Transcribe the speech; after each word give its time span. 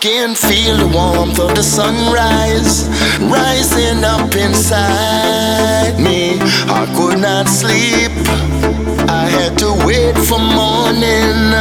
can 0.00 0.34
feel 0.34 0.78
the 0.78 0.86
warmth 0.86 1.38
of 1.38 1.54
the 1.54 1.62
sunrise 1.62 2.88
rising 3.20 4.02
up 4.02 4.34
inside 4.34 6.00
me. 6.00 6.38
I 6.72 6.86
could 6.96 7.20
not 7.20 7.46
sleep, 7.46 8.10
I 9.10 9.28
had 9.28 9.58
to 9.58 9.74
wait 9.84 10.16
for 10.16 10.38
morning. 10.38 11.52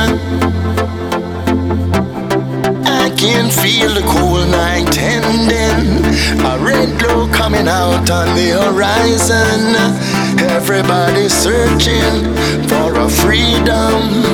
I 2.88 3.10
can 3.18 3.52
feel 3.52 3.94
the 3.94 4.08
cool 4.08 4.46
night 4.48 4.98
ending, 4.98 6.06
a 6.46 6.58
red 6.64 6.98
glow 6.98 7.28
coming 7.34 7.68
out 7.68 8.10
on 8.10 8.36
the 8.38 8.52
horizon. 8.56 9.76
Everybody's 10.40 11.34
searching 11.34 12.24
for 12.70 12.96
a 12.96 13.10
freedom, 13.10 14.29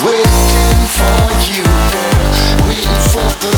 waiting 0.00 0.86
for 0.96 1.28
you, 1.52 1.64
waiting 2.66 3.02
for 3.10 3.28
the 3.40 3.51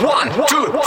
One, 0.00 0.32
two, 0.48 0.81